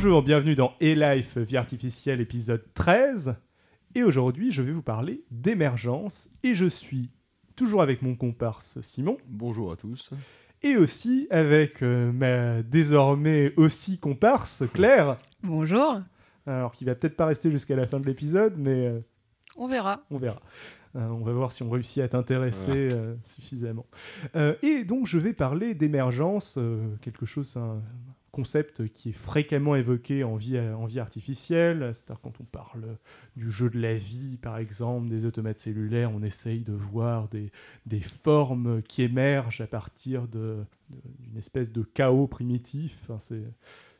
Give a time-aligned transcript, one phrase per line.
[0.00, 3.34] Bonjour, bienvenue dans E-Life Vie Artificielle épisode 13.
[3.96, 6.28] Et aujourd'hui, je vais vous parler d'émergence.
[6.44, 7.10] Et je suis
[7.56, 9.16] toujours avec mon comparse Simon.
[9.26, 10.12] Bonjour à tous.
[10.62, 15.16] Et aussi avec euh, ma désormais aussi comparse Claire.
[15.42, 16.00] Bonjour.
[16.46, 19.00] Alors, qui va peut-être pas rester jusqu'à la fin de l'épisode, mais euh,
[19.56, 20.04] On verra.
[20.12, 20.40] on verra.
[20.96, 23.86] Euh, on va voir si on réussit à t'intéresser euh, suffisamment.
[24.36, 27.58] Euh, et donc, je vais parler d'émergence, euh, quelque chose,
[28.38, 30.56] concept qui est fréquemment évoqué en vie,
[31.00, 31.90] artificielle.
[31.92, 32.96] C'est-à-dire quand on parle
[33.34, 37.50] du jeu de la vie, par exemple, des automates cellulaires, on essaye de voir des,
[37.84, 42.96] des formes qui émergent à partir d'une espèce de chaos primitif.
[43.02, 43.42] Enfin, c'est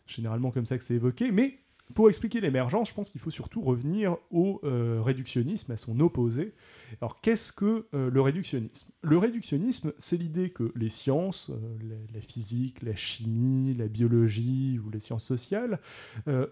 [0.07, 1.33] généralement comme ça que c'est évoqué.
[1.33, 1.59] Mais
[1.95, 6.55] pour expliquer l'émergence, je pense qu'il faut surtout revenir au euh, réductionnisme, à son opposé.
[7.01, 8.93] Alors qu'est-ce que euh, le réductionnisme?
[9.03, 11.79] Le réductionnisme, c'est l'idée que les sciences, euh,
[12.13, 15.81] la, physique, la chimie, la biologie ou les sciences sociales,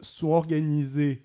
[0.01, 1.23] sont organisées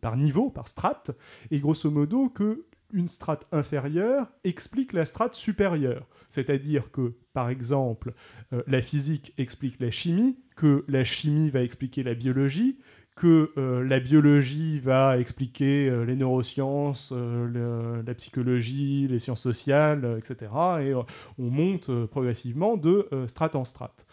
[0.00, 1.10] par niveau, par strate,
[1.50, 6.06] et grosso modo que une strate inférieure explique la strate supérieure.
[6.30, 8.12] C'est-à-dire que, par exemple,
[8.52, 12.78] euh, la physique explique la chimie, que la chimie va expliquer la biologie,
[13.16, 20.50] que euh, la biologie va expliquer euh, les neurosciences, la psychologie, les sciences sociales, etc.
[20.80, 24.06] Et on monte progressivement de strate en strate.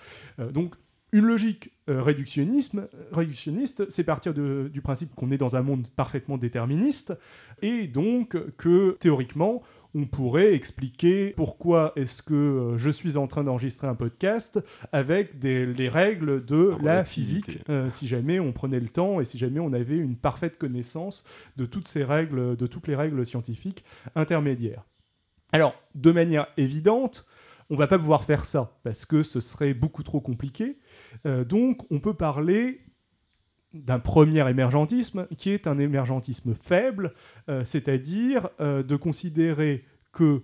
[0.51, 0.75] Donc,
[1.17, 5.87] une logique euh, réductionnisme, réductionniste, c'est partir de- du principe qu'on est dans un monde
[5.95, 7.13] parfaitement déterministe,
[7.61, 9.61] et donc que théoriquement,
[9.97, 14.59] on pourrait expliquer pourquoi est-ce que euh, je suis en train d'enregistrer un podcast
[14.91, 19.25] avec des, les règles de la physique, euh, si jamais on prenait le temps et
[19.25, 21.23] si jamais on avait une parfaite connaissance
[21.55, 24.83] de toutes ces règles, de toutes les règles scientifiques intermédiaires.
[25.53, 27.25] Alors, de manière évidente,
[27.69, 30.77] on va pas pouvoir faire ça parce que ce serait beaucoup trop compliqué.
[31.25, 32.81] Euh, donc, on peut parler
[33.73, 37.13] d'un premier émergentisme qui est un émergentisme faible,
[37.49, 39.83] euh, c'est-à-dire euh, de considérer
[40.13, 40.43] que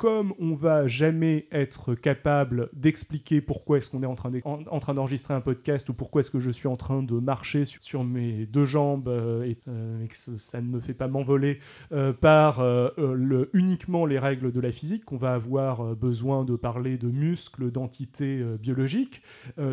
[0.00, 4.60] comme on va jamais être capable d'expliquer pourquoi est-ce qu'on est en train d'e- en,
[4.70, 7.66] en train d'enregistrer un podcast ou pourquoi est-ce que je suis en train de marcher
[7.66, 11.58] sur, mes deux jambes euh, et, euh, et que ça ne me fait pas m'envoler
[11.92, 12.64] euh, par
[13.52, 18.42] uniquement les règles de la physique, qu'on va avoir besoin de parler de muscles, d'entités
[18.58, 19.20] biologiques,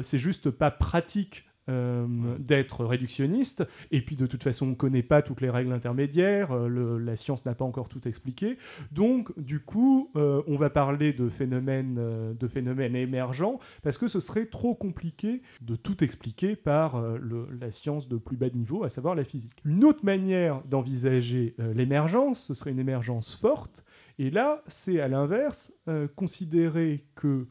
[0.02, 2.06] c'est juste pas pratique euh,
[2.40, 3.66] d'être réductionniste.
[3.92, 6.98] Et puis de toute façon, on ne connaît pas toutes les règles intermédiaires, euh, le-
[6.98, 8.58] la science n'a pas encore tout expliqué.
[8.92, 14.08] Donc du coup, euh, on va parler de phénomènes, euh, de phénomènes émergents, parce que
[14.08, 18.84] ce serait trop compliqué de tout expliquer par le- la science de plus bas niveau,
[18.84, 19.54] à savoir la physique.
[19.66, 23.84] Une autre manière d'envisager l'émergence, ce serait une émergence forte.
[24.20, 25.74] Et là, c'est à l'inverse,
[26.16, 27.48] considérer que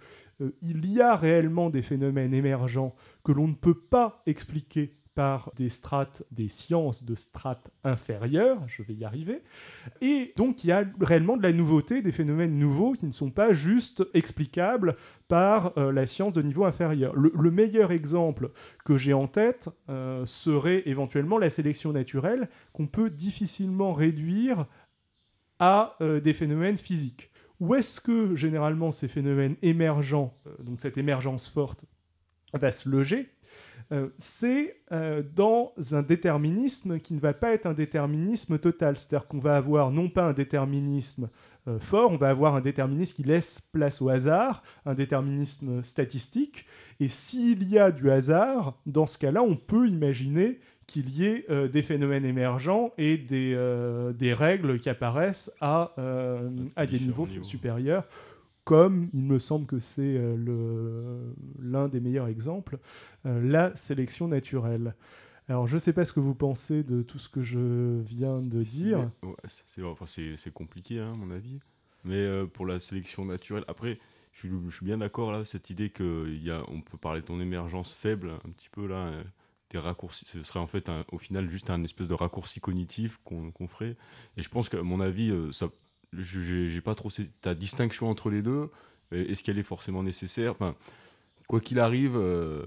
[0.63, 5.71] il y a réellement des phénomènes émergents que l'on ne peut pas expliquer par des
[5.71, 9.43] strates, des sciences de strates inférieures, je vais y arriver,
[10.03, 13.31] et donc il y a réellement de la nouveauté, des phénomènes nouveaux qui ne sont
[13.31, 14.95] pas juste explicables
[15.27, 17.17] par euh, la science de niveau inférieur.
[17.17, 18.51] Le, le meilleur exemple
[18.85, 24.67] que j'ai en tête euh, serait éventuellement la sélection naturelle, qu'on peut difficilement réduire
[25.59, 27.31] à euh, des phénomènes physiques.
[27.61, 31.85] Où est-ce que généralement ces phénomènes émergents, euh, donc cette émergence forte,
[32.53, 33.31] va se loger
[33.93, 38.97] Euh, C'est euh, dans un déterminisme qui ne va pas être un déterminisme total.
[38.97, 41.31] C'est-à-dire qu'on va avoir non pas un déterminisme
[41.81, 46.65] fort, on va avoir un déterminisme qui laisse place au hasard, un déterminisme statistique.
[47.01, 51.45] Et s'il y a du hasard, dans ce cas-là, on peut imaginer qu'il y ait
[51.51, 56.99] euh, des phénomènes émergents et des, euh, des règles qui apparaissent à, euh, à des
[57.07, 58.07] niveaux, supérieurs,
[58.65, 60.19] comme il me semble que c'est
[61.61, 62.79] l'un des meilleurs exemples,
[63.25, 64.95] la sélection naturelle.
[65.49, 68.41] Alors, je ne sais pas ce que vous pensez de tout ce que je viens
[68.41, 68.99] de dire.
[69.23, 70.07] ouais, c'est- enfin,
[70.51, 71.61] compliqué, hein, à mon avis.
[72.05, 73.99] Mais pour la sélection naturelle, après,
[74.33, 77.93] je suis, je suis bien d'accord là, cette idée qu'on peut parler de ton émergence
[77.95, 79.13] faible, un petit peu là,
[79.79, 80.25] des.
[80.27, 83.97] Ce serait en fait au final juste un espèce de raccourci cognitif qu'on ferait.
[84.37, 85.69] Et je pense qu'à mon avis, euh, ça,
[86.19, 88.71] j'ai pas trop ta distinction entre les deux.
[89.13, 90.53] Est-ce qu'elle est forcément nécessaire?
[90.53, 90.75] Enfin,
[91.47, 92.17] quoi qu'il arrive.
[92.17, 92.65] euh,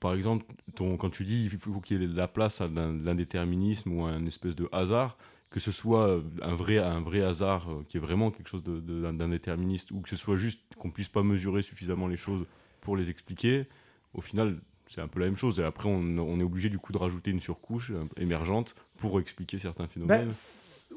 [0.00, 0.44] par exemple,
[0.76, 4.10] quand tu dis il faut qu'il y ait de la place à l'indéterminisme ou à
[4.10, 5.16] un espèce de hasard,
[5.50, 8.80] que ce soit euh, un vrai, un vrai hasard qui est vraiment quelque chose de-
[8.80, 12.16] de- d'un d'un déterministe, ou que ce soit juste qu'on puisse pas mesurer suffisamment les
[12.16, 12.46] choses
[12.80, 13.66] pour les expliquer,
[14.14, 14.58] au final,
[14.94, 15.58] c'est un peu la même chose.
[15.60, 19.18] Et après, on, on est obligé du coup de rajouter une surcouche euh, émergente pour
[19.20, 20.28] expliquer certains Bah, phénomènes.
[20.32, 20.92] c'est-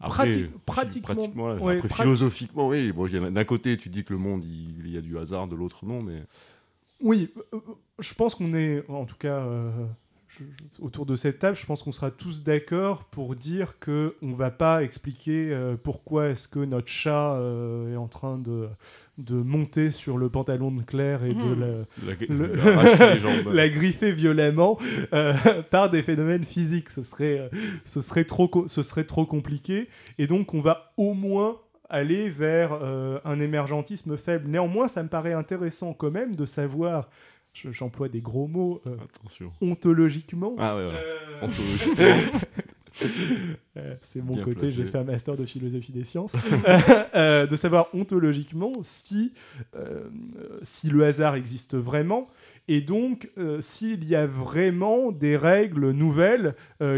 [0.00, 2.90] Après, prati- pratiquement- là, ouais, après, prat- philosophiquement, oui.
[2.90, 5.54] Bon, d'un côté, tu dis que le monde, il, il y a du hasard, de
[5.54, 6.22] l'autre, non, mais
[7.00, 7.58] Oui, euh,
[8.00, 9.70] je pense qu'on est, en tout cas, euh,
[10.28, 10.42] je-
[10.76, 14.32] je- autour de cette table, je pense qu'on sera tous d'accord pour dire que on
[14.32, 18.68] va pas expliquer euh, pourquoi est-ce que notre chat euh, est en train de,
[19.18, 21.60] de monter sur le pantalon de Claire et de Mhm.
[21.60, 23.52] la, La, Le- la- arracher les jambes.
[23.52, 24.78] la griffer violemment
[25.12, 25.32] euh,
[25.70, 26.88] par des phénomènes physiques.
[26.90, 27.48] Ce serait, euh,
[27.84, 29.88] ce, serait trop, ce serait trop compliqué.
[30.18, 31.58] Et donc, on va au moins
[31.90, 34.48] aller vers euh, un émergentisme faible.
[34.48, 37.10] Néanmoins, ça me paraît intéressant quand même de savoir,
[37.52, 39.52] je- j'emploie des gros mots, euh, Attention.
[39.60, 40.54] ontologiquement.
[40.58, 40.98] Ah ouais, voilà.
[40.98, 42.40] euh, Ontologiquement.
[43.76, 46.34] euh, c'est mon Bien côté, j'ai fait un master de philosophie des sciences,
[47.14, 49.32] Euh, de savoir ontologiquement si,
[49.76, 50.08] euh,
[50.62, 52.28] si le hasard existe vraiment,
[52.68, 56.54] et donc euh, s'il y a vraiment des règles nouvelles,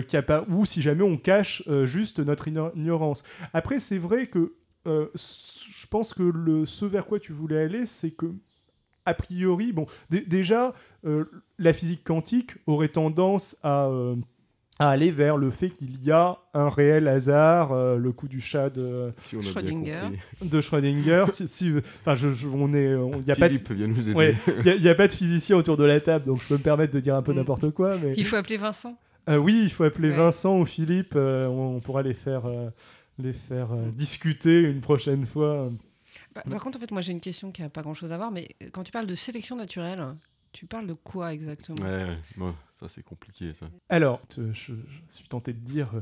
[0.07, 0.17] qui
[0.49, 3.23] ou si jamais on cache juste notre igno- ignorance.
[3.53, 4.55] Après, c'est vrai que
[4.87, 8.27] je pense que le, ce vers quoi tu voulais aller, c'est que
[9.07, 10.75] a priori, bon, dé- déjà,
[11.59, 13.91] la physique quantique aurait tendance à,
[14.81, 18.41] à aller vers le fait qu'il y a un réel hasard, euh, le coup du
[18.41, 20.01] chat de, si on a Schrödinger.
[20.43, 21.27] de Schrödinger.
[21.29, 24.09] si, si- enfin, je, je- on est, il y a pas de, Philippe vient nous
[24.09, 24.15] aider.
[24.17, 24.35] ouais,
[24.81, 27.01] y a- pas de physicien autour de la table, donc je peux me permettre de
[27.01, 27.37] dire un peu Mm.
[27.37, 27.99] n'importe quoi.
[27.99, 28.99] Mais Il faut appeler Vincent.
[29.31, 30.17] Euh, oui, il faut appeler Ouais.
[30.17, 31.15] Vincent ou Philippe.
[31.17, 32.69] euh, on, on pourra les faire, euh,
[33.19, 35.71] les faire euh, discuter une prochaine fois.
[36.35, 38.19] Bah, par contre, en fait, moi j'ai une question qui a pas grand chose à
[38.19, 40.05] voir, mais quand tu parles de sélection naturelle,
[40.55, 41.83] tu parles de quoi exactement?
[41.83, 42.19] Ouais, ouais.
[42.39, 43.67] Bon, ça c'est compliqué ça.
[43.91, 45.91] Alors, te- je, je suis tenté de dire.
[45.95, 46.01] euh,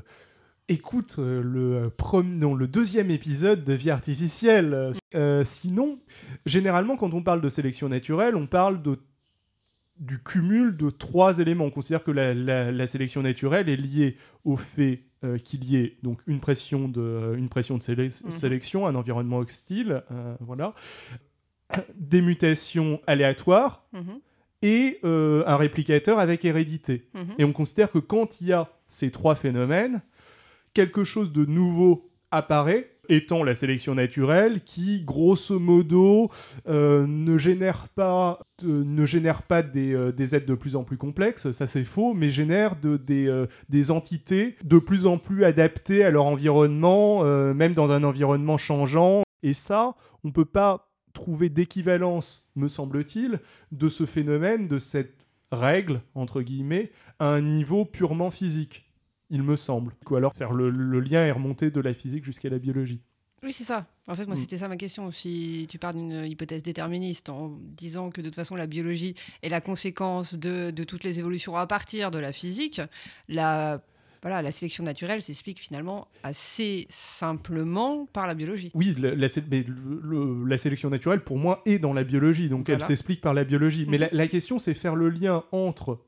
[0.68, 4.92] Écoute euh, le, euh, prom- non, le deuxième épisode de Vie artificielle.
[5.14, 5.98] Euh, sinon,
[6.46, 8.96] généralement, quand on parle de sélection naturelle, on parle de,
[9.98, 11.64] du cumul de trois éléments.
[11.64, 15.76] On considère que la, la- la sélection naturelle est liée au fait euh, qu'il y
[15.76, 18.34] ait donc une pression de, une pression de sélec- Mhm.
[18.34, 20.74] sélection, un environnement hostile, euh, voilà,
[21.96, 24.20] des mutations aléatoires Mhm,
[24.62, 27.08] et euh, un réplicateur avec hérédité.
[27.14, 27.34] mhm.
[27.38, 30.02] Et on considère que quand il y a ces trois phénomènes,
[30.74, 36.30] quelque chose de nouveau apparaît, étant la sélection naturelle, qui, grosso modo,
[36.68, 40.84] euh, ne génère pas, de- ne génère pas des, euh, des êtres de plus en
[40.84, 45.18] plus complexes, ça c'est faux, mais génère de, des, euh, des entités de plus en
[45.18, 49.22] plus adaptées à leur environnement, euh, même dans un environnement changeant.
[49.42, 50.91] Et ça, on ne peut pas
[51.22, 53.38] trouver d'équivalence, me semble-t-il,
[53.70, 56.90] de ce phénomène, de cette règle, entre guillemets,
[57.20, 58.90] à un niveau purement physique,
[59.30, 59.92] il me semble.
[60.10, 63.00] Ou alors faire le, le lien et remonter de la physique jusqu'à la biologie.
[63.44, 63.86] Oui, c'est ça.
[64.08, 64.40] En fait, moi, Mm.
[64.40, 65.10] c'était ça ma question.
[65.10, 69.48] Si tu pars d'une hypothèse déterministe en disant que de toute façon, la biologie est
[69.48, 72.80] la conséquence de, de toutes les évolutions à partir de la physique,
[73.28, 73.80] la,
[74.22, 78.70] voilà, la sélection naturelle s'explique finalement assez simplement par la biologie.
[78.74, 82.04] Oui, la, la sé- mais le- le- la sélection naturelle, pour moi, est dans la
[82.04, 83.84] biologie, donc elle s'explique par la biologie.
[83.88, 84.02] Mais Mhm.
[84.02, 85.98] la, la question, c'est faire le lien entre...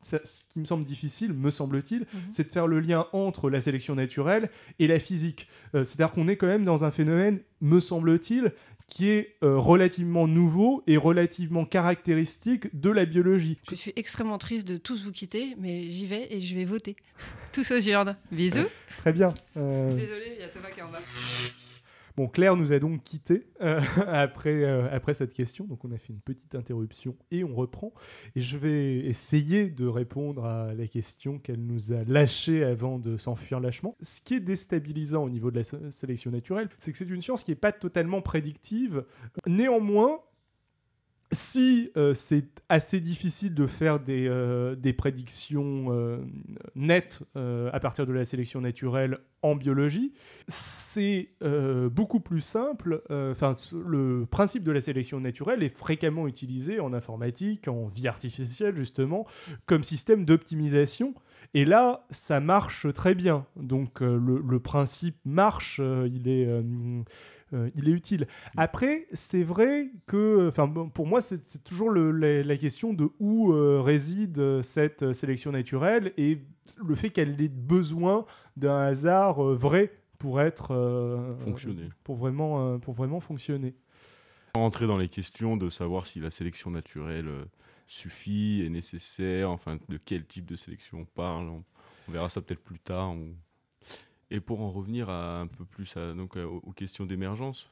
[0.00, 2.20] ça- ce qui me semble difficile, me semble-t-il, Mhm.
[2.30, 5.48] c'est de faire le lien entre la sélection naturelle et la physique.
[5.74, 8.52] Euh, C'est-à-dire qu'on est quand même dans un phénomène, me semble-t-il,
[8.86, 13.58] qui est euh, relativement nouveau et relativement caractéristique de la biologie.
[13.70, 16.96] Je suis extrêmement triste de tous vous quitter, mais j'y vais et je vais voter.
[17.52, 18.16] Tous aux urnes.
[18.32, 18.64] Bisous.
[18.98, 19.34] Très bien.
[19.58, 21.00] Euh, Désolé, il y a Thomas qui est en bas.
[22.18, 25.98] Bon, Claire nous a donc quittés euh, après, euh, après cette question, donc on a
[25.98, 27.92] fait une petite interruption et on reprend.
[28.34, 33.18] Et je vais essayer de répondre à la question qu'elle nous a lâchée avant de
[33.18, 33.96] s'enfuir lâchement.
[34.02, 37.22] Ce qui est déstabilisant au niveau de la sé- sélection naturelle, c'est que c'est une
[37.22, 39.04] science qui n'est pas totalement prédictive.
[39.46, 40.18] Néanmoins,
[41.32, 46.18] si euh, c'est assez difficile de faire des, euh, des prédictions euh,
[46.74, 50.12] nettes à partir de la sélection naturelle en biologie,
[50.48, 51.30] c'est
[51.92, 53.02] beaucoup plus simple.
[53.08, 58.76] Enfin, le principe de la sélection naturelle est fréquemment utilisé en informatique, en vie artificielle
[58.76, 59.26] justement,
[59.66, 61.14] comme système d'optimisation.
[61.54, 63.46] Et là, ça marche très bien.
[63.56, 66.46] Donc le, le principe marche, il est
[67.52, 68.26] euh, il est utile.
[68.56, 73.52] Après, c'est vrai que, enfin, pour moi, c'est toujours le- la, la question de où
[73.52, 76.38] euh, réside euh, cette sélection naturelle et
[76.84, 78.26] le fait qu'elle ait besoin
[78.56, 81.88] d'un hasard vrai pour être Fonctionner.
[82.04, 83.74] pour vraiment, pour vraiment fonctionner.
[84.54, 87.28] Rentrer dans les questions de savoir si la sélection naturelle
[87.86, 91.48] suffit, est nécessaire, enfin de quel type de sélection on parle.
[91.48, 91.64] On,
[92.08, 93.10] on verra ça peut-être plus tard.
[93.10, 93.34] on-
[94.30, 97.70] Et pour en revenir à un peu plus donc, à- aux, questions d'émergence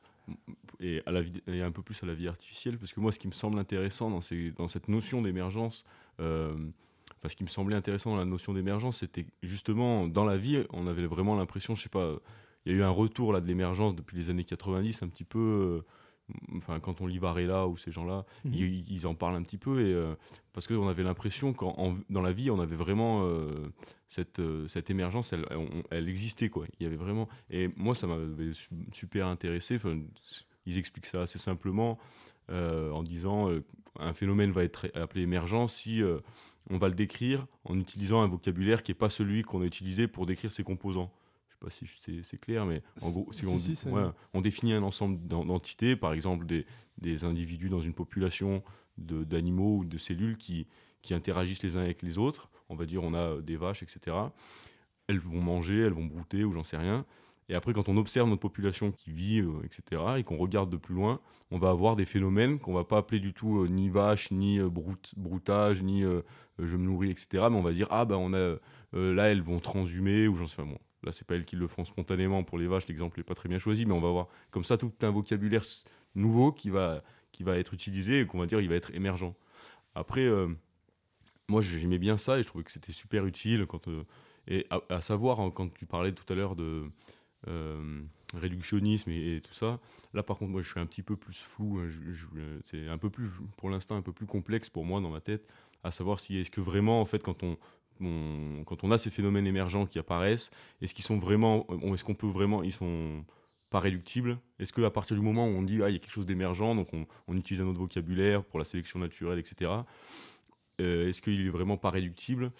[0.80, 1.02] et,
[1.46, 3.58] et un peu plus à la vie artificielle, parce que moi, ce qui me semble
[3.58, 5.84] intéressant dans, cette notion d'émergence,
[6.20, 6.56] euh,
[7.26, 10.86] ce qui me semblait intéressant dans la notion d'émergence, c'était justement dans la vie, on
[10.86, 12.16] avait vraiment l'impression, je sais pas,
[12.64, 15.24] il y a eu un retour là de l'émergence depuis les années 90, un petit
[15.24, 15.38] peu.
[15.38, 15.84] euh,
[16.56, 18.52] enfin quand on lit Varela ou ces gens-là, Mhm.
[18.54, 20.14] ils, ils en parlent un petit peu et euh,
[20.52, 23.68] parce qu'on avait l'impression qu'en dans la vie on avait vraiment euh,
[24.08, 26.66] cette, euh, cette émergence, elle, on- elle existait quoi.
[26.80, 29.76] Il y avait vraiment et moi ça m'avait su- super intéressé.
[29.76, 29.98] Enfin,
[30.66, 31.98] ils expliquent ça assez simplement
[32.50, 33.50] euh, en disant
[33.98, 36.02] un phénomène va être appelé émergent si
[36.70, 40.06] on va le décrire en utilisant un vocabulaire qui n'est pas celui qu'on a utilisé
[40.08, 41.12] pour décrire ses composants.
[41.62, 43.90] Je sais pas si c'est- c'est clair, mais en gros, si on, si, dit- c'est-
[43.90, 46.66] ouais, on définit un ensemble d'en- d'entités, par exemple des,
[46.98, 48.62] des individus dans une population
[48.98, 50.66] de- d'animaux ou de cellules qui,
[51.02, 52.50] qui interagissent les uns avec les autres.
[52.68, 54.16] On va dire on a des vaches, etc.
[55.06, 57.04] Elles vont manger, elles vont brouter ou j'en sais rien.
[57.48, 60.76] Et après, quand on observe notre population qui vit, euh, etc., et qu'on regarde de
[60.76, 61.20] plus loin,
[61.52, 64.58] on va avoir des phénomènes qu'on va pas appeler du tout euh, ni vache, ni
[64.58, 64.68] euh,
[65.16, 66.22] broutage, ni euh,
[66.58, 67.28] euh, je me nourris, etc.
[67.50, 68.58] Mais on va dire, ah ben on a, euh,
[69.14, 70.64] là, elles vont transhumer, ou j'en sais pas.
[70.64, 73.34] Bon, là, c'est pas elles qui le font spontanément pour les vaches, l'exemple n'est pas
[73.34, 75.64] très bien choisi, mais on va avoir comme ça tout un vocabulaire
[76.14, 79.34] nouveau qui va, qui va être utilisé et qu'on va dire il va être émergent.
[79.94, 80.48] Après, euh,
[81.48, 83.88] moi j'aimais bien ça et je trouvais que c'était super utile quand.
[83.88, 84.04] euh,
[84.48, 86.84] et à, savoir, hein, quand tu parlais tout à l'heure de
[87.48, 88.00] euh,
[88.32, 89.80] réductionnisme et, tout ça,
[90.14, 91.80] là par contre, moi je suis un petit peu plus flou.
[91.80, 91.88] hein,
[92.62, 95.48] c'est un peu plus, pour l'instant, un peu plus complexe pour moi dans ma tête,
[95.82, 97.58] à savoir si est-ce que vraiment, en fait, quand on,
[97.98, 100.50] quand on a ces phénomènes émergents qui apparaissent,
[100.80, 103.24] est-ce qu'ils sont vraiment, est-ce qu'on peut vraiment, ils sont
[103.70, 104.38] pas réductibles?
[104.58, 106.74] Est-ce qu'à partir du moment où on dit ah il y a quelque chose d'émergent,
[106.74, 106.88] donc
[107.28, 109.70] on, utilise un autre vocabulaire pour la sélection naturelle, etc.
[110.80, 112.52] euh, est-ce qu'il est vraiment pas réductible?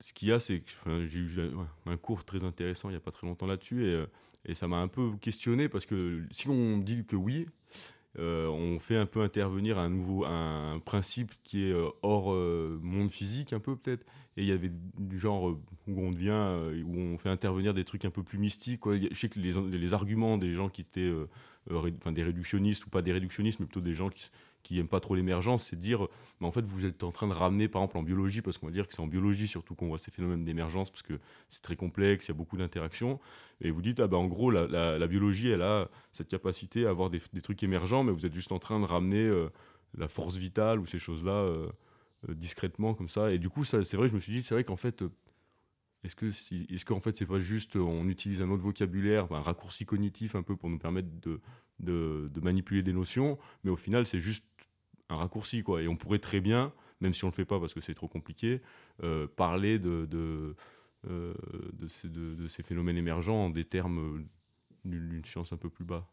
[0.00, 2.96] Ce qu'il y a, c'est que j'ai eu un, un cours très intéressant il y
[2.96, 4.06] a pas très longtemps là-dessus et, euh,
[4.44, 7.46] et ça m'a un peu questionné parce que si on dit que oui,
[8.18, 12.78] euh, on fait un peu intervenir un nouveau un, principe qui est euh, hors euh,
[12.82, 14.04] monde physique un peu peut-être
[14.38, 17.74] et il y avait du genre euh, où on devient euh, où on fait intervenir
[17.74, 21.00] des trucs un peu plus mystiques je sais que les, arguments des gens qui étaient
[21.00, 21.28] euh,
[21.72, 24.30] enfin, des réductionnistes ou pas des réductionnistes mais plutôt des gens qui
[24.62, 26.06] qui aiment pas trop l'émergence c'est de dire
[26.40, 28.66] mais en fait vous êtes en train de ramener par exemple en biologie parce qu'on
[28.66, 31.18] va dire que c'est en biologie surtout qu'on voit ces phénomènes d'émergence parce que
[31.48, 33.20] c'est très complexe il y a beaucoup d'interactions.
[33.60, 37.08] Et vous dites ah ben en gros la, biologie elle a cette capacité à avoir
[37.08, 39.32] des, trucs émergents mais vous êtes juste en train de ramener
[39.96, 41.48] la force vitale ou ces choses là
[42.28, 43.32] discrètement comme ça.
[43.32, 45.10] Et du coup c'est vrai je me suis dit c'est vrai qu'en fait euh,
[46.04, 49.30] est-ce que si, est-ce qu'en fait c'est pas juste euh, on utilise un autre vocabulaire
[49.32, 51.40] un raccourci cognitif un peu pour nous permettre de,
[51.80, 54.44] de, manipuler des notions mais au final c'est juste
[55.08, 55.82] un raccourci quoi.
[55.82, 58.08] Et on pourrait très bien même si on le fait pas parce que c'est trop
[58.08, 58.60] compliqué
[59.02, 60.56] euh, parler de de,
[61.08, 61.32] euh,
[61.72, 64.24] de, ces, phénomènes émergents en des termes euh,
[64.84, 66.08] d'une science un peu plus bas.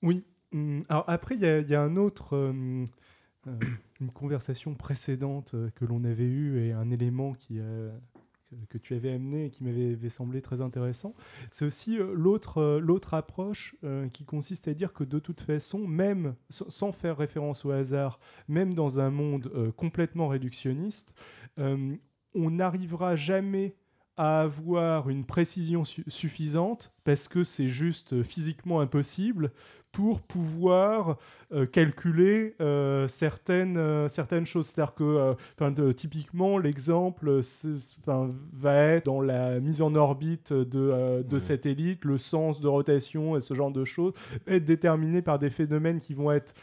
[0.00, 0.24] Oui.
[0.52, 2.86] Hum, Alors après, il y, y a un autre, euh, euh,
[4.00, 7.90] une conversation précédente euh, que l'on avait eue et un élément qui, euh,
[8.68, 11.14] que, tu avais amené et qui m'avait avait semblé très intéressant.
[11.50, 15.86] C'est aussi euh, l'autre euh, approche euh, qui consiste à dire que de toute façon,
[15.86, 18.18] même sans faire référence au hasard,
[18.48, 21.14] même dans un monde euh, complètement réductionniste,
[21.58, 21.90] euh,
[22.34, 23.76] on n'arrivera jamais
[24.16, 29.52] à avoir une précision su- suffisante parce que c'est juste euh, physiquement impossible
[29.92, 31.18] pour pouvoir
[31.52, 34.66] euh, calculer euh, certaines, euh, certaines choses.
[34.68, 37.40] C'est-à-dire que, typiquement, l'exemple
[38.06, 41.40] va être dans la mise en orbite de, de Ouais.
[41.40, 44.12] satellites, le sens de rotation et ce genre de choses,
[44.46, 46.54] être déterminé par des phénomènes qui vont être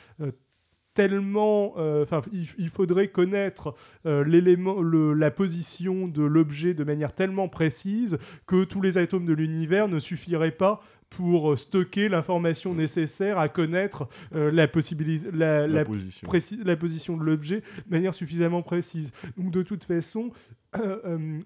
[0.95, 3.74] tellement, enfin, il, il faudrait connaître
[4.05, 8.17] euh, l'élément, la position de l'objet de manière tellement précise
[8.48, 13.49] que tous les atomes de l'univers ne suffiraient pas pour euh, stocker l'information nécessaire à
[13.49, 18.13] connaître euh, la possibilité, la, la, la position préci- la position de l'objet de manière
[18.13, 19.11] suffisamment précise.
[19.37, 20.31] Donc de toute façon,
[20.77, 21.39] euh, euh,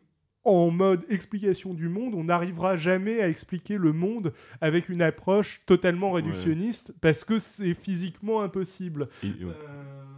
[0.46, 5.62] en mode explication du monde, on n'arrivera jamais à expliquer le monde avec une approche
[5.66, 9.08] totalement réductionniste parce que c'est physiquement impossible.
[9.24, 9.28] Et-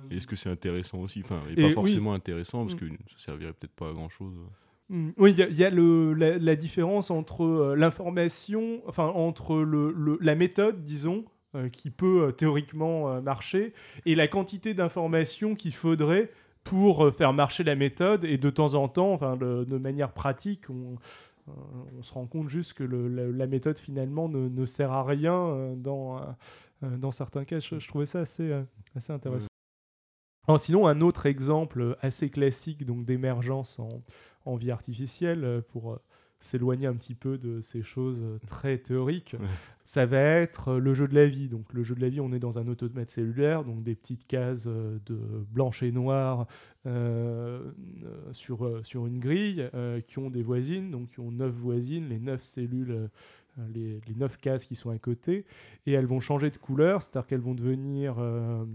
[0.10, 1.22] et est-ce que c'est intéressant aussi?
[1.24, 1.74] Enfin et, Et pas oui.
[1.74, 2.80] forcément intéressant parce Mm.
[2.80, 2.86] que
[3.18, 4.50] ça servirait peut-être pas à grand chose Mm,
[4.90, 9.08] Oui, il y a, il y a le- la, la différence entre euh, l'information, enfin
[9.08, 11.26] entre le, le- la méthode, disons,
[11.56, 13.74] euh, qui peut euh, théoriquement euh, marcher,
[14.06, 16.30] et la quantité d'informations qu'il faudrait
[16.64, 18.26] pour faire marcher la méthode.
[18.26, 20.98] Et de temps en temps, enfin, le- de manière pratique, on,
[21.48, 25.74] on se rend compte juste que la, la méthode finalement ne, ne sert à rien
[25.78, 26.20] dans,
[26.82, 27.60] dans certains cas.
[27.60, 28.52] Je, je trouvais ça assez,
[28.96, 29.48] assez intéressant.
[30.48, 33.90] Alors, sinon, un autre exemple assez classique donc d'émergence en,
[34.46, 35.98] en vie artificielle euh, pour euh,
[36.40, 39.48] s'éloigner un petit peu de ces choses euh, très théoriques, Ouais.
[39.84, 41.48] ça va être le jeu de la vie.
[41.50, 44.28] Donc le jeu de la vie, on est dans un automate cellulaire, donc des petites
[44.28, 45.20] cases de
[45.52, 46.46] blanche et noir
[46.86, 47.72] euh,
[48.04, 52.10] euh, sur, sur une grille euh, qui ont des voisines, donc qui ont neuf voisines,
[52.10, 53.10] les neuf cellules
[53.74, 55.46] les, les 9 cases qui sont à côté,
[55.86, 58.66] et elles vont changer de couleur, c'est-à-dire qu'elles vont devenir euh,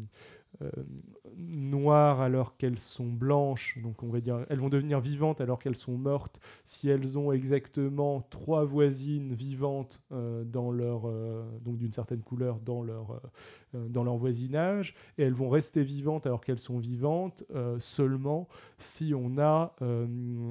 [1.48, 5.76] noires alors qu'elles sont blanches, donc on va dire elles vont devenir vivantes alors qu'elles
[5.76, 11.92] sont mortes si elles ont exactement trois voisines vivantes euh, dans leur euh, donc d'une
[11.92, 13.20] certaine couleur dans leur
[13.72, 14.96] dans leur voisinage.
[15.16, 17.44] Et elles vont rester vivantes alors qu'elles sont vivantes
[17.78, 19.76] seulement si on a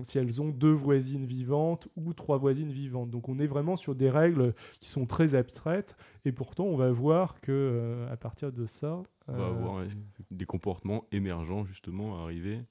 [0.03, 3.09] si elles ont deux voisines vivantes ou trois voisines vivantes.
[3.09, 5.97] Donc on est vraiment sur des règles qui sont très abstraites.
[6.23, 9.83] Et pourtant on va voir que à partir de ça on va avoir
[10.31, 10.78] des comportements
[11.11, 12.61] émergents justement arriver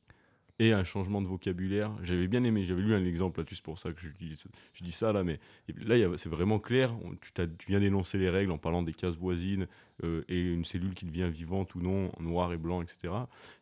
[0.58, 1.92] et un changement de vocabulaire.
[2.02, 4.34] J'avais bien aimé, j'avais lu un exemple là-dessus, c'est pour ça que je dis,
[4.74, 5.38] je dis ça là, mais
[5.76, 6.94] là c'est vraiment clair.
[7.20, 9.66] tu, viens d'énoncer les règles en parlant des cases voisines
[10.04, 13.12] euh, et une cellule qui devient vivante ou non, noir et blanc, etc.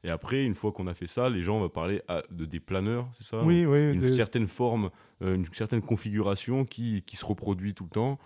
[0.04, 3.08] Et après, une fois qu'on a fait ça, les gens vont parler de des planeurs,
[3.12, 3.92] c'est ça Oui, oui.
[3.92, 4.90] Une certaine forme,
[5.22, 8.18] euh, une certaine configuration qui, qui, se reproduit tout le temps,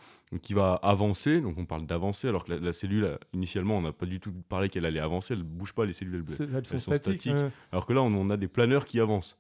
[0.43, 1.41] qui va avancer.
[1.41, 4.69] Donc on parle d'avancer, alors que la, cellule, initialement, on n'a pas du tout parlé
[4.69, 5.35] qu'elle allait avancer.
[5.35, 7.31] Elle ne bouge pas, les cellules, elles, sont, statiques.
[7.71, 9.39] Alors que là, on, a des planeurs qui avancent.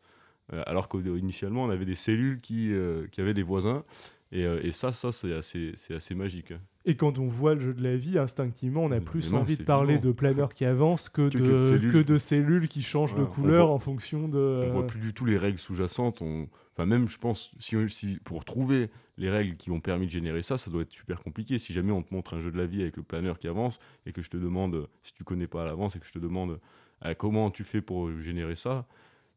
[0.52, 2.72] Euh, alors qu'initialement, on avait des cellules qui,
[3.10, 3.84] qui avaient des voisins.
[4.32, 6.52] Et, et ça, ça c'est assez, assez magique.
[6.52, 6.60] Hein.
[6.86, 9.64] Et quand on voit le jeu de la vie, instinctivement, on a plus envie de
[9.64, 13.78] parler de planeurs qui avancent que, de, que, de, cellules qui changent de couleur en
[13.78, 14.64] fonction de.
[14.66, 16.22] On voit plus du tout les règles sous-jacentes.
[16.22, 16.48] On...
[16.72, 20.40] Enfin, même, je pense, si, si, pour trouver les règles qui ont permis de générer
[20.40, 21.58] ça, ça doit être super compliqué.
[21.58, 23.78] Si jamais on te montre un jeu de la vie avec le planeur qui avance
[24.06, 26.18] et que je te demande, si tu connais pas à l'avance et que je te
[26.18, 26.58] demande
[27.04, 28.86] euh, comment tu fais pour générer ça,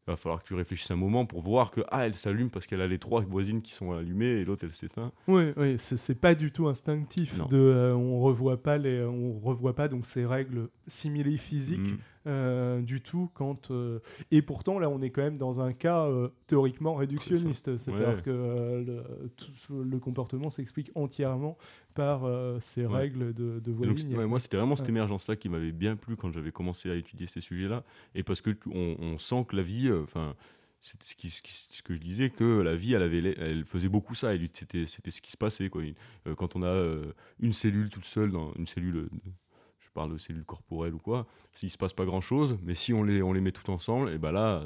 [0.06, 2.66] il va falloir que tu réfléchisses un moment pour voir que ah elle s'allume parce
[2.66, 5.12] qu'elle a les trois voisines qui sont allumées et l'autre elle s'éteint.
[5.28, 7.38] Oui, oui c'est pas du tout instinctif.
[7.48, 11.92] De, euh, on revoit pas les, on revoit pas donc ces règles similées physiques.
[11.92, 11.98] Mm.
[12.26, 13.98] Euh, du tout quand euh,
[14.30, 17.76] et pourtant là on est quand même dans un cas euh, théoriquement réductionniste.
[17.76, 19.02] C'est-à-dire que
[19.68, 21.58] le, comportement s'explique entièrement
[21.92, 22.22] par
[22.62, 23.72] ces règles de, de
[24.24, 27.26] moi c'était vraiment cette émergence là qui m'avait bien plu quand j'avais commencé à étudier
[27.26, 27.84] ces sujets là
[28.14, 30.34] et parce que on, sent que la vie enfin
[30.80, 34.14] c'était ce, qui, ce, que je disais que la vie elle avait elle faisait beaucoup
[34.14, 34.32] ça.
[34.52, 35.82] C'était c'était ce qui se passait quoi.
[36.36, 37.02] Quand on a
[37.38, 39.08] une cellule toute seule dans une cellule
[39.94, 43.02] parle de cellules corporelles ou quoi, s'il se passe pas grand chose, mais si on
[43.02, 44.64] les, on les met tout ensemble, et ben là,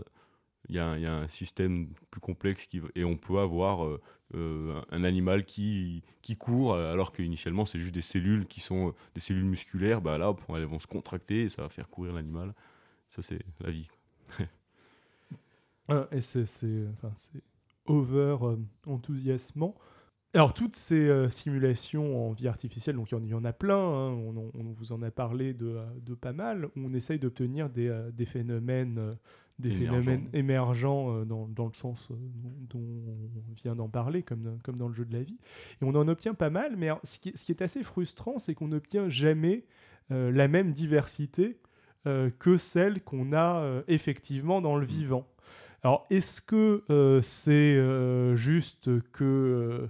[0.69, 4.01] il y, y, a un système plus complexe qui, et on peut avoir euh,
[4.35, 9.21] euh, un animal qui, qui court alors qu'initialement c'est juste des cellules qui sont des
[9.21, 12.55] cellules musculaires, bah là elles vont se contracter et ça va faire courir l'animal.
[13.09, 13.89] Ça c'est la vie.
[16.13, 16.43] Et c'est
[16.93, 17.15] enfin,
[17.87, 19.75] over euh, enthousiasmant.
[20.39, 24.13] Alors toutes ces euh, simulations en vie artificielle, donc il y, en a plein, hein,
[24.13, 25.81] on, vous en a parlé de,
[26.15, 29.15] pas mal, où on essaye d'obtenir des, euh, phénomènes, euh,
[29.59, 32.07] des phénomènes émergents dans, le sens
[32.71, 35.41] dont on vient d'en parler, comme, comme dans le jeu de la vie.
[35.83, 39.09] Et on en obtient pas mal, mais ce, qui, est assez frustrant, c'est qu'on n'obtient
[39.09, 39.65] jamais
[40.11, 41.59] la même diversité
[42.05, 44.91] que celle qu'on a effectivement dans le mmh.
[44.91, 45.27] vivant.
[45.83, 46.85] Alors, est-ce que
[47.23, 47.77] c'est
[48.37, 49.89] juste que euh,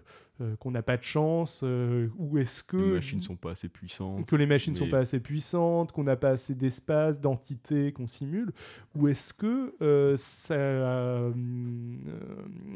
[0.60, 4.26] qu'on n'a pas de chance euh, ou est-ce que les machines sont pas assez puissantes.
[4.26, 8.52] que les machines sont pas assez puissantes qu'on n'a pas assez d'espace d'entité qu'on simule
[8.94, 10.54] ou est-ce que euh, ça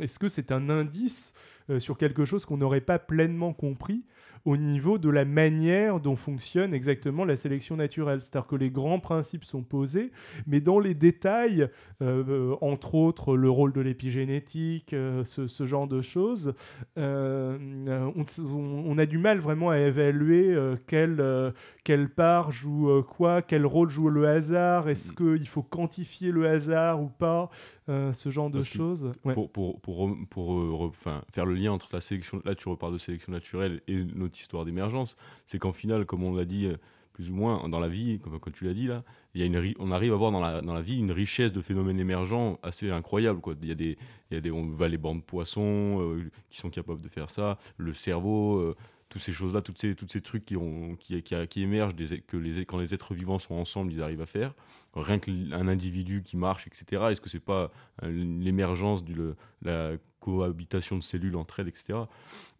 [0.00, 1.34] est-ce que c'est un indice
[1.78, 4.04] sur quelque chose qu'on n'aurait pas pleinement compris
[4.44, 8.20] au niveau de la manière dont fonctionne exactement la sélection naturelle.
[8.22, 10.10] C'est-à-dire que les grands principes sont posés,
[10.46, 11.68] mais dans les détails,
[12.02, 16.54] euh, entre autres le rôle de l'épigénétique, euh, ce, genre de choses,
[16.98, 17.56] euh,
[18.16, 21.52] on, a du mal vraiment à évaluer quelle,
[21.84, 25.14] quelle part joue quoi, quel rôle joue le hasard, est-ce mm.
[25.14, 27.50] qu'il faut quantifier le hasard ou pas
[27.88, 29.12] euh, ce genre de choses.
[29.22, 30.92] Pour, pour, pour, pour euh,
[31.32, 34.64] faire le lien entre la sélection, là tu repars de sélection naturelle et notre histoire
[34.64, 35.16] d'émergence,
[35.46, 36.76] c'est qu'en final, comme on l'a dit euh,
[37.12, 39.02] plus ou moins dans la vie, comme, tu l'as dit là,
[39.34, 41.52] il y a une, on arrive à voir dans la, dans la vie une richesse
[41.52, 43.40] de phénomènes émergents assez incroyable.
[43.40, 43.54] Quoi.
[43.60, 43.98] Il, y a des,
[44.30, 46.16] il y a des, on va les bandes de poissons
[46.50, 48.74] qui sont capables de faire ça, le cerveau,
[49.12, 51.94] toutes ces choses-là, toutes ces, toutes ces trucs qui, ont, qui, qui, émergent
[52.26, 54.54] que les, quand les êtres vivants sont ensemble, ils arrivent à faire.
[54.94, 57.02] Rien qu'un individu qui marche, etc.
[57.10, 57.70] Est-ce que c'est pas
[58.02, 61.98] euh, l'émergence de la cohabitation de cellules entre elles, etc.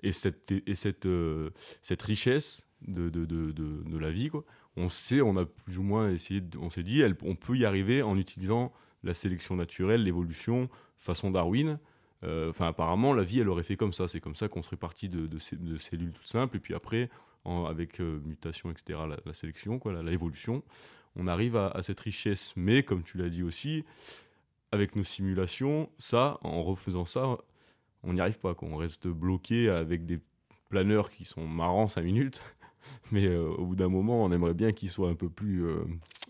[0.03, 1.49] Et cette, et cette, euh,
[1.81, 4.45] cette richesse de, de, de, de, la vie, quoi,
[4.77, 7.65] on sait, on a plus ou moins essayé, on s'est dit, elle, on peut y
[7.65, 11.79] arriver en utilisant la sélection naturelle, l'évolution, façon Darwin,
[12.25, 14.09] enfin, apparemment, la vie, elle aurait fait comme ça.
[14.09, 16.57] C'est comme ça qu'on serait parti de, cellules toutes simples.
[16.57, 17.11] Et puis après,
[17.45, 20.63] avec euh, mutation, etc., la, sélection, quoi, l'évolution,
[21.17, 22.53] on arrive à, cette richesse.
[22.57, 23.85] Mais, comme tu l'as dit aussi,
[24.71, 27.39] avec nos simulations, ça, en refaisant ça,
[28.03, 28.55] on n'y arrive pas.
[28.63, 30.21] On reste bloqué avec des
[30.69, 32.41] planeurs qui sont marrants 5 minutes.
[33.13, 35.65] Mais euh, au bout d'un moment, on aimerait bien qu'ils soient un peu plus.
[35.67, 35.85] euh,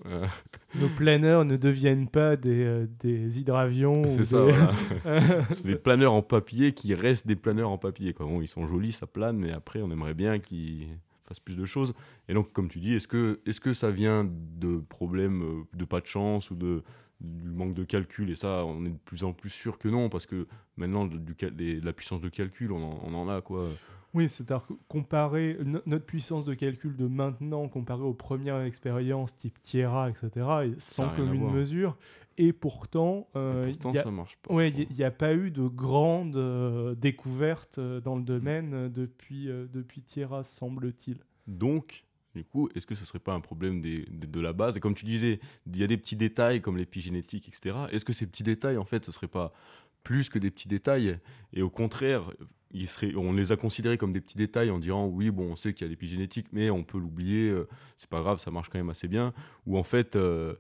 [0.07, 0.27] euh,
[0.81, 4.05] Nos planeurs ne deviennent pas des, des hydravions.
[4.07, 5.45] c'est ça, des- voilà.
[5.51, 8.13] C'est des planeurs en papier qui restent des planeurs en papier.
[8.13, 8.27] Quoi.
[8.27, 10.89] Bon, ils sont jolis, ça plane, mais après, on aimerait bien qu'ils
[11.25, 11.95] fassent plus de choses.
[12.29, 16.01] Et donc, comme tu dis, est-ce que, est que ça vient de problèmes de pas
[16.01, 16.83] de chance ou de,
[17.21, 18.31] du manque de calcul?
[18.31, 21.35] Et ça, on est de plus en plus sûr que non, parce que maintenant, du,
[21.35, 23.41] cal- des- la puissance de calcul, on en, on en a.
[23.41, 23.69] quoi.
[24.15, 29.37] Oui, c'est-à-dire que comparer no- notre puissance de calcul de maintenant comparée aux premières expériences
[29.37, 30.29] type Tierra, etc.,
[30.65, 31.97] est sans commune mesure.
[32.39, 34.53] Et pourtant, Et euh, pourtant, il y a- ça marche pas.
[34.55, 39.49] Ouais, il n'y a pas eu de grandes euh, découvertes euh, dans le domaine depuis,
[39.51, 41.19] euh, depuis Tierra, semble-t-il.
[41.47, 44.77] Donc, du coup, est-ce que ce serait pas un problème des- des- de la base?
[44.77, 47.77] Et comme tu disais, il y a des petits détails comme l'épigénétique, etc.
[47.91, 49.53] Est-ce que ces petits détails, en fait, ce serait pas
[50.03, 51.19] plus que des petits détails
[51.53, 52.33] Et au contraire,
[53.17, 55.87] on les a considérés comme des petits détails en disant oui, bon, on sait qu'il
[55.87, 58.91] y a l'épigénétique, mais on peut l'oublier, euh, c'est pas grave, ça marche quand même
[58.91, 59.33] assez bien.
[59.67, 60.17] Ou en fait.
[60.17, 60.55] euh,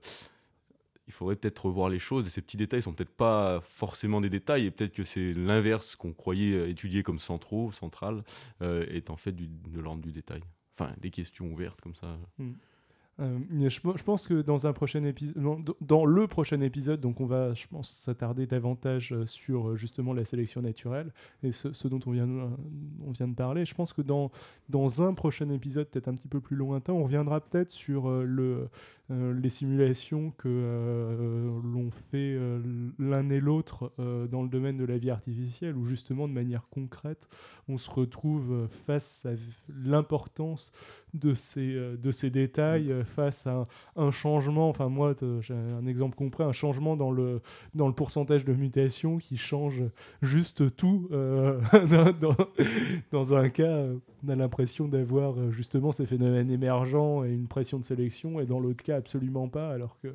[1.08, 4.30] il faudrait peut-être revoir les choses et ces petits détails sont peut-être pas forcément des
[4.30, 8.22] détails et peut-être que c'est l'inverse qu'on croyait euh, étudier comme centraux, central,
[8.60, 10.42] est en fait de l'ordre du détail.
[10.72, 12.18] Enfin, des questions ouvertes comme ça.
[13.22, 17.54] Euh, je, pense que dans un prochain épisode, dans le prochain épisode, donc on va,
[17.54, 22.10] je pense, s'attarder davantage euh, sur euh, justement la sélection naturelle et ce, dont on
[22.10, 23.64] vient, de- parler.
[23.64, 24.30] Je pense que dans,
[24.68, 28.68] dans un prochain épisode, peut-être un petit peu plus lointain, on reviendra peut-être sur le,
[29.08, 30.48] les simulations que
[31.64, 32.36] l'on fait
[32.98, 37.28] l'un et l'autre dans le domaine de la vie artificielle, où justement de manière concrète,
[37.68, 39.30] on se retrouve euh, face à
[39.68, 40.72] l'importance
[41.14, 44.68] de ces, euh, de ces détails euh, face à un, un changement.
[44.68, 47.40] Enfin, moi, j'ai un exemple concret, un changement dans le,
[47.74, 49.82] dans le pourcentage de mutation qui change
[50.22, 51.08] juste tout.
[51.12, 51.60] euh,
[52.20, 52.34] dans,
[53.10, 53.86] dans- un cas,
[54.24, 58.60] on a l'impression d'avoir justement ces phénomènes émergents et une pression de sélection, et dans
[58.60, 60.08] l'autre cas, absolument pas, alors que,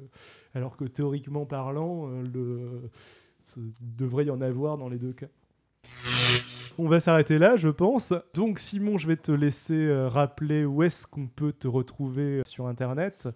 [0.53, 2.89] alors que théoriquement parlant, le,
[3.81, 5.27] devrait y en avoir dans les deux cas.
[6.77, 8.13] On va s'arrêter là, je pense.
[8.33, 12.41] Donc, Simon, je vais te laisser euh, rappeler où est-ce qu'on peut te retrouver euh,
[12.45, 13.27] sur Internet.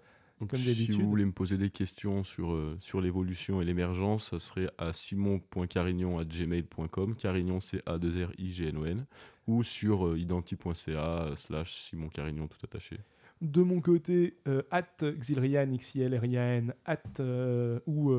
[0.42, 4.32] Donc, Comme si vous voulez me poser des questions sur, euh, sur l'évolution et l'émergence,
[4.32, 7.16] ça serait à simon.carignon.gmail.com.
[7.16, 9.06] Carignon, c'est A-2-R-I-G-N-O-N.
[9.46, 12.98] Ou sur euh, identi.ca slash Simon Carignon, tout attaché.
[13.40, 17.04] De mon côté, euh, at Xilrian, X-I-L-R-I-A-N, at,
[17.86, 18.12] ou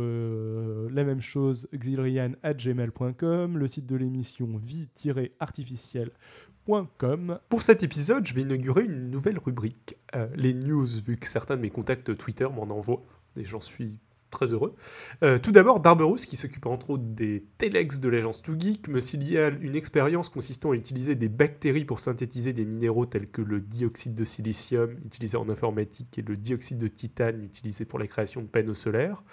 [1.03, 7.41] la même chose, xilrian at gmail.com, le site de l'émission vie-artificielle.com.
[7.49, 11.57] Pour cet épisode, je vais inaugurer une nouvelle rubrique, euh, les news, vu que certains
[11.57, 13.03] de mes contacts Twitter m'en envoient,
[13.37, 13.99] et j'en suis
[14.31, 14.77] très heureux.
[15.25, 19.59] Euh, tout d'abord, Barberousse, qui s'occupe entre autres des Telex de l'agence 2Geek, me signale
[19.61, 24.15] une expérience consistant à utiliser des bactéries pour synthétiser des minéraux tels que le dioxyde
[24.15, 28.47] de silicium, utilisé en informatique, et le dioxyde de titane, utilisé pour la création de
[28.47, 29.25] panneaux solaires.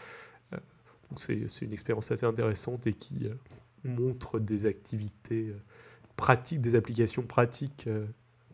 [1.15, 3.33] C'est une expérience assez intéressante et qui euh,
[3.83, 5.61] montre des activités euh,
[6.15, 8.05] pratiques, des applications pratiques euh,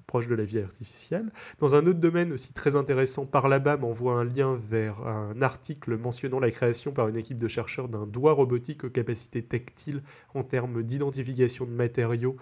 [0.07, 1.31] proches de la vie artificielle.
[1.59, 5.97] Dans un autre domaine aussi très intéressant, par là-bas m'envoie un lien vers un article
[5.97, 10.03] mentionnant la création par une équipe de chercheurs d'un doigt robotique aux capacités tactiles
[10.35, 12.37] en termes d'identification de matériaux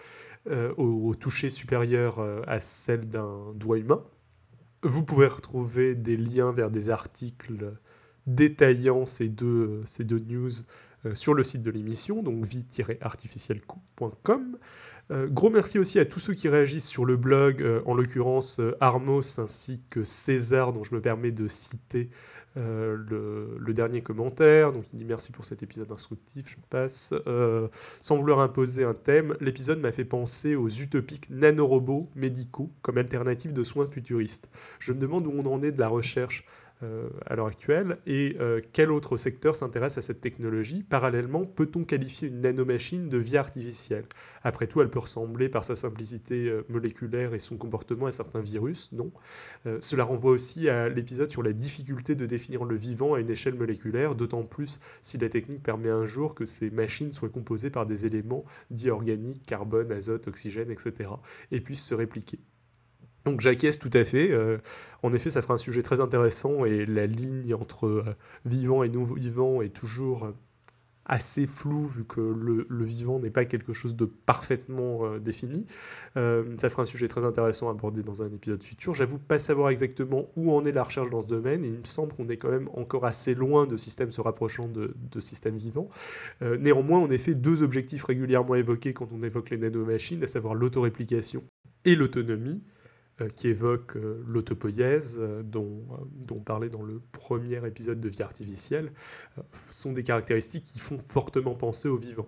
[0.52, 4.04] au, au toucher supérieur à celle d'un doigt humain.
[4.84, 7.78] Vous pouvez retrouver des liens vers des articles
[8.28, 10.52] détaillant ces deux, ces deux news
[11.06, 14.58] euh, sur le site de l'émission, donc vie-artificielle.com.
[15.12, 18.60] Euh, gros merci aussi à tous ceux qui réagissent sur le blog, euh, en l'occurrence
[18.60, 22.10] euh, Armos ainsi que César, dont je me permets de citer
[22.56, 24.74] le, le dernier commentaire.
[24.74, 27.12] Donc il dit merci pour cet épisode instructif, je passe.
[28.00, 33.54] Sans vouloir imposer un thème, l'épisode m'a fait penser aux utopiques nanorobots médicaux comme alternative
[33.54, 34.52] de soins futuristes.
[34.78, 36.46] Je me demande où on en est de la recherche
[37.26, 40.84] à l'heure actuelle et euh, quel autre secteur s'intéresse à cette technologie?
[40.84, 44.06] Parallèlement, peut-on qualifier une nanomachine de vie artificielle?
[44.44, 48.42] Après tout, elle peut ressembler par sa simplicité euh, moléculaire et son comportement à certains
[48.42, 49.12] virus, non?
[49.66, 53.30] Euh, Cela renvoie aussi à l'épisode sur la difficulté de définir le vivant à une
[53.30, 57.70] échelle moléculaire, d'autant plus si la technique permet un jour que ces machines soient composées
[57.70, 61.10] par des éléments dits organiques, carbone, azote, oxygène, etc.,
[61.52, 62.40] et puissent se répliquer.
[63.26, 64.32] Donc j'acquiesce tout à fait.
[64.32, 64.58] euh,
[65.02, 68.04] en effet, ça fera un sujet très intéressant et la ligne entre euh,
[68.46, 70.32] vivant et non vivant est toujours euh,
[71.06, 75.66] assez flou vu que le, vivant n'est pas quelque chose de parfaitement défini.
[76.16, 78.94] Ça fera un sujet très intéressant à aborder dans un épisode futur.
[78.94, 81.84] J'avoue pas savoir exactement où en est la recherche dans ce domaine et il me
[81.84, 85.58] semble qu'on est quand même encore assez loin de systèmes se rapprochant de, de systèmes
[85.58, 85.90] vivants.
[86.40, 91.44] Néanmoins, en effet, deux objectifs régulièrement évoqués quand on évoque les nanomachines, à savoir l'autoréplication
[91.84, 92.62] et l'autonomie.
[93.22, 95.84] Euh, qui évoque euh, l'autopoïèse, euh, dont,
[96.16, 98.92] dont on parlait dans le premier épisode de Vie artificielle,
[99.70, 102.28] sont des caractéristiques qui font fortement penser au vivant.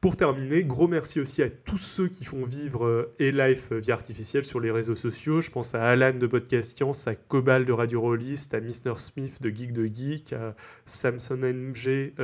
[0.00, 4.60] Pour terminer, gros merci aussi à tous ceux qui font vivre E-Life Vie Artificielle sur
[4.60, 5.40] les réseaux sociaux.
[5.40, 8.98] Je pense à Alan de Podcast Science, à Cobal de Radio Rollist, à Mr.
[8.98, 10.54] Smith de Geek de Geek, à
[10.86, 12.14] Samson MG,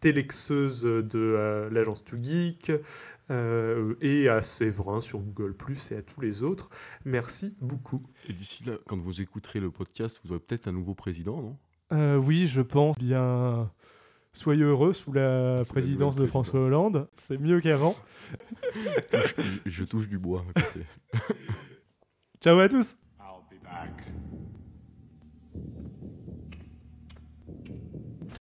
[0.00, 2.72] télexeuse de l'agence 2 Geek,
[3.30, 5.54] euh, et à Séverin sur Google⁇
[5.92, 6.70] et à tous les autres.
[7.04, 8.02] Merci beaucoup.
[8.28, 11.58] Et d'ici là, quand vous écouterez le podcast, vous aurez peut-être un nouveau président, non?
[11.92, 13.70] Euh, Oui, je pense bien.
[14.32, 17.08] Soyez heureux sous la présidence de François Hollande.
[17.14, 17.94] C'est mieux qu'avant.
[19.66, 20.44] je, touche du bois.
[22.40, 22.96] Ciao à tous.
[23.20, 24.31] I'll be back.